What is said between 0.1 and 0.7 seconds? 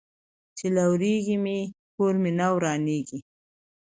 ـ چې